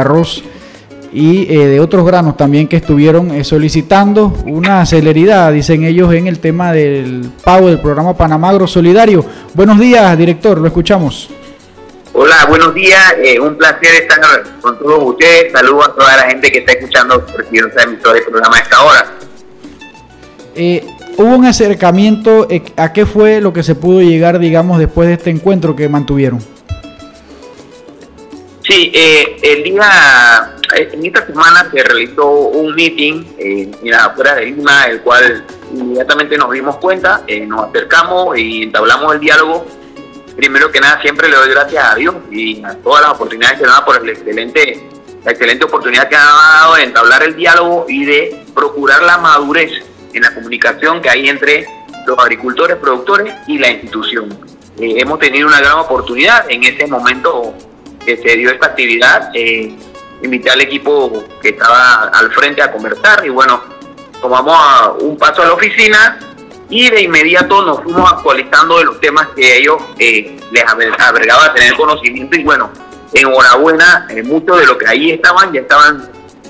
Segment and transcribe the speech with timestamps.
[0.00, 0.42] arroz
[1.12, 6.26] y eh, de otros granos también que estuvieron eh, solicitando una celeridad, dicen ellos, en
[6.26, 9.24] el tema del pago del programa Panamagro Solidario.
[9.54, 11.30] Buenos días, director, lo escuchamos.
[12.12, 14.20] Hola, buenos días, eh, un placer estar
[14.60, 15.52] con todos ustedes.
[15.52, 19.06] Saludos a toda la gente que está escuchando esta emisora del programa a esta hora.
[21.16, 22.48] ¿Hubo un acercamiento?
[22.76, 26.40] ¿A qué fue lo que se pudo llegar, digamos, después de este encuentro que mantuvieron?
[28.70, 28.92] Sí,
[29.42, 35.00] el día en esta semana se realizó un meeting en las afueras de Lima, el
[35.00, 39.66] cual inmediatamente nos dimos cuenta, eh, nos acercamos y entablamos el diálogo.
[40.36, 43.66] Primero que nada, siempre le doy gracias a Dios y a todas las oportunidades que
[43.66, 44.88] nos por el excelente,
[45.24, 49.84] la excelente oportunidad que ha dado de entablar el diálogo y de procurar la madurez
[50.12, 51.66] en la comunicación que hay entre
[52.06, 54.28] los agricultores, productores y la institución.
[54.78, 57.52] Eh, hemos tenido una gran oportunidad en ese momento
[58.04, 59.30] que se dio esta actividad.
[59.34, 59.74] Eh,
[60.22, 63.62] invité al equipo que estaba al frente a conversar y bueno,
[64.20, 66.18] tomamos un paso a la oficina
[66.68, 71.74] y de inmediato nos fuimos actualizando de los temas que ellos eh, les a tener
[71.74, 72.70] conocimiento y bueno,
[73.12, 76.08] enhorabuena, eh, muchos de los que ahí estaban ya estaban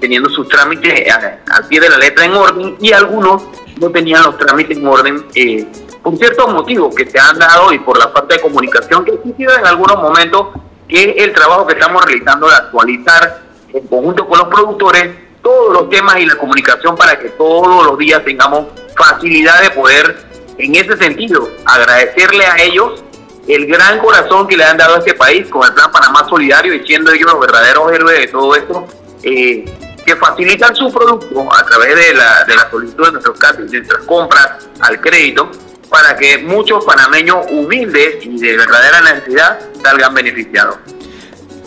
[0.00, 3.42] teniendo sus trámites eh, al pie de la letra en orden y algunos
[3.80, 5.66] no tenían los trámites en orden eh,
[6.02, 9.14] por ciertos motivos que se han dado y por la falta de comunicación que ha
[9.14, 10.48] existido en algunos momentos,
[10.92, 15.08] que es el trabajo que estamos realizando de actualizar en conjunto con los productores
[15.42, 20.22] todos los temas y la comunicación para que todos los días tengamos facilidad de poder,
[20.58, 23.02] en ese sentido, agradecerle a ellos
[23.48, 26.74] el gran corazón que le han dado a este país con el Plan Panamá Solidario
[26.74, 28.86] y siendo ellos los verdaderos héroes de todo esto,
[29.22, 29.64] eh,
[30.04, 35.00] que facilitan su producto a través de la, solicitud de nuestros de nuestras compras al
[35.00, 35.50] crédito,
[35.92, 40.78] para que muchos panameños humildes y de verdadera necesidad salgan beneficiados.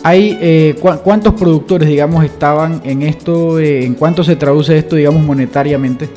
[0.02, 3.60] Hay, eh, ¿Cuántos productores, digamos, estaban en esto?
[3.60, 6.10] Eh, ¿En cuánto se traduce esto, digamos, monetariamente?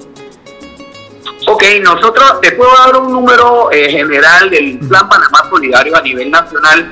[1.47, 6.31] Ok, nosotros, te puedo dar un número eh, general del Plan Panamá Solidario a nivel
[6.31, 6.91] nacional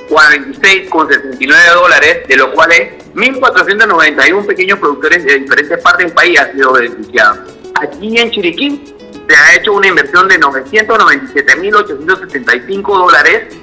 [0.10, 6.74] 46,69 dólares, de los cuales 1.491 pequeños productores de diferentes partes del país han sido
[6.74, 7.40] beneficiados.
[7.76, 8.96] Aquí en Chiriquí
[9.28, 13.56] se ha hecho una inversión de 997.875 dólares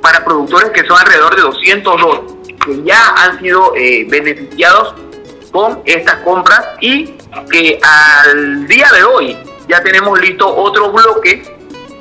[0.00, 2.20] para productores que son alrededor de 202,
[2.64, 4.94] que ya han sido eh, beneficiados
[5.50, 7.14] con estas compras y
[7.50, 9.36] que al día de hoy
[9.68, 11.53] ya tenemos listo otro bloque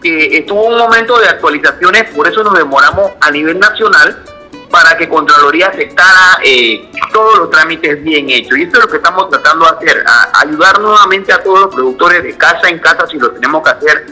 [0.04, 4.24] que estuvo un momento de actualizaciones, por eso nos demoramos a nivel nacional
[4.70, 8.58] para que Contraloría aceptara eh, todos los trámites bien hechos.
[8.58, 10.04] Y esto es lo que estamos tratando de hacer,
[10.34, 14.06] ayudar nuevamente a todos los productores de casa en casa si lo tenemos que hacer,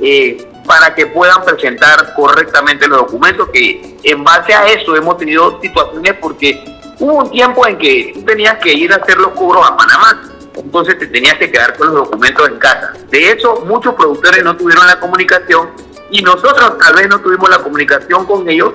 [0.00, 5.60] eh, para que puedan presentar correctamente los documentos, que en base a eso hemos tenido
[5.60, 6.62] situaciones porque
[6.98, 10.31] hubo un tiempo en que tú tenías que ir a hacer los cobros a Panamá
[10.54, 12.92] entonces te tenías que quedar con los documentos en casa.
[13.10, 15.70] De hecho, muchos productores no tuvieron la comunicación
[16.10, 18.74] y nosotros tal vez no tuvimos la comunicación con ellos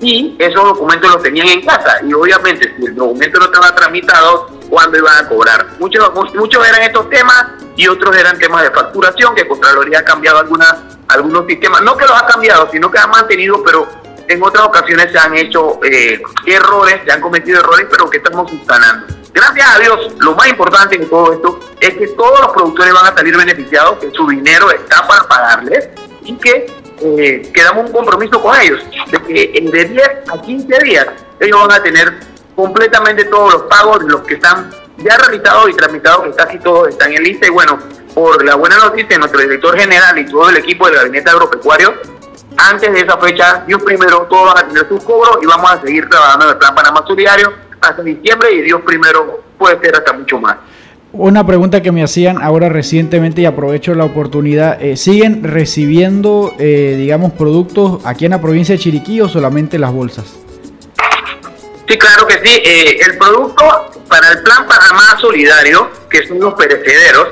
[0.00, 1.98] y esos documentos los tenían en casa.
[2.06, 5.66] Y obviamente, si el documento no estaba tramitado, ¿cuándo iban a cobrar?
[5.78, 7.46] Muchos, muchos eran estos temas
[7.76, 10.74] y otros eran temas de facturación, que Contraloría ha cambiado algunas,
[11.08, 11.82] algunos sistemas.
[11.82, 13.88] No que los ha cambiado, sino que ha mantenido, pero
[14.28, 18.52] en otras ocasiones se han hecho eh, errores, se han cometido errores, pero que estamos
[18.52, 19.06] instalando.
[19.32, 23.12] Gracias a Dios, lo más importante de todo esto es que todos los productores van
[23.12, 25.90] a salir beneficiados, que su dinero está para pagarles
[26.22, 26.66] y que
[27.00, 31.06] eh, quedamos un compromiso con ellos, de que en de 10 a 15 días
[31.38, 32.14] ellos van a tener
[32.54, 37.12] completamente todos los pagos los que están ya realizados y tramitados, que casi todos están
[37.12, 37.46] en lista.
[37.46, 37.78] Y bueno,
[38.14, 41.94] por la buena noticia, nuestro director general y todo el equipo del gabinete agropecuario,
[42.56, 45.80] antes de esa fecha, Dios primero, todos van a tener sus cobros y vamos a
[45.80, 50.12] seguir trabajando en el plan Panamá Solidario hasta diciembre y Dios primero puede ser hasta
[50.12, 50.56] mucho más.
[51.12, 56.96] Una pregunta que me hacían ahora recientemente y aprovecho la oportunidad, eh, ¿siguen recibiendo, eh,
[56.98, 60.26] digamos, productos aquí en la provincia de Chiriquí o solamente las bolsas?
[61.88, 62.60] Sí, claro que sí.
[62.62, 63.64] Eh, el producto
[64.08, 67.28] para el Plan Panamá Solidario, que son los perecederos,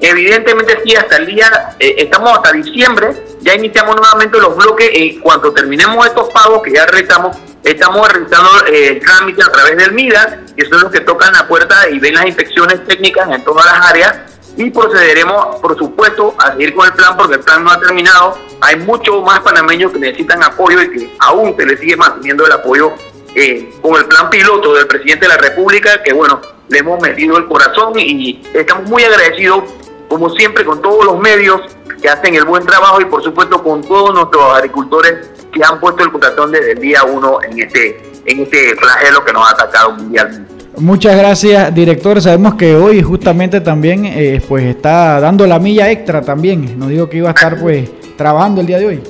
[0.00, 5.52] evidentemente sí, hasta el día, estamos hasta diciembre, ya iniciamos nuevamente los bloques y cuando
[5.52, 10.40] terminemos estos pagos que ya realizamos, Estamos realizando eh, el trámite a través del MIDA,
[10.56, 13.90] que son los que tocan la puerta y ven las inspecciones técnicas en todas las
[13.90, 14.18] áreas.
[14.56, 18.38] Y procederemos, por supuesto, a seguir con el plan porque el plan no ha terminado.
[18.60, 22.52] Hay muchos más panameños que necesitan apoyo y que aún se les sigue manteniendo el
[22.52, 22.94] apoyo
[23.34, 27.36] eh, con el plan piloto del presidente de la República, que bueno, le hemos metido
[27.36, 29.64] el corazón y estamos muy agradecidos
[30.08, 31.60] como siempre, con todos los medios
[32.00, 36.04] que hacen el buen trabajo y por supuesto con todos nuestros agricultores que han puesto
[36.04, 39.92] el corazón desde el día uno en este, en este flagelo que nos ha atacado
[39.92, 40.58] mundialmente.
[40.76, 42.22] Muchas gracias, director.
[42.22, 46.78] Sabemos que hoy justamente también eh, pues está dando la milla extra también.
[46.78, 49.02] Nos dijo que iba a estar pues trabajando el día de hoy.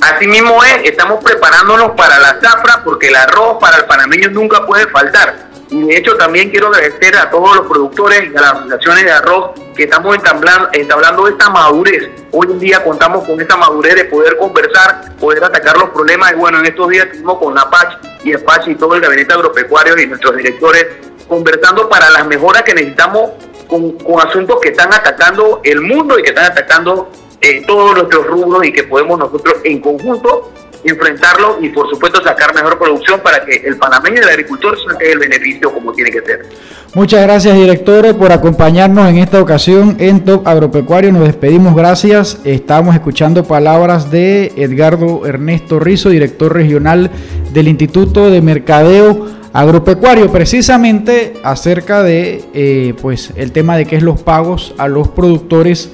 [0.00, 4.64] Así mismo es, estamos preparándonos para la zafra porque el arroz para el panameño nunca
[4.64, 5.51] puede faltar.
[5.72, 9.10] Y de hecho también quiero agradecer a todos los productores y a las organizaciones de
[9.10, 12.10] arroz que estamos entablando, esta madurez.
[12.30, 16.32] Hoy en día contamos con esta madurez de poder conversar, poder atacar los problemas.
[16.32, 19.98] Y bueno, en estos días estuvimos con Apache y Apache y todo el gabinete agropecuario
[19.98, 20.88] y nuestros directores
[21.26, 23.30] conversando para las mejoras que necesitamos
[23.66, 27.10] con, asuntos que están atacando el mundo y que están atacando
[27.40, 30.52] eh, todos nuestros rubros y que podemos nosotros en conjunto
[30.84, 35.12] enfrentarlo y por supuesto sacar mejor producción para que el panameño y el agricultor saque
[35.12, 36.46] el beneficio como tiene que ser.
[36.94, 41.12] Muchas gracias director por acompañarnos en esta ocasión en Top Agropecuario.
[41.12, 42.40] Nos despedimos, gracias.
[42.44, 47.10] Estamos escuchando palabras de Edgardo Ernesto Rizo, director regional
[47.52, 54.02] del Instituto de Mercadeo Agropecuario, precisamente acerca de eh, pues el tema de qué es
[54.02, 55.90] los pagos a los productores.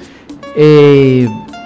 [0.57, 1.29] Eh,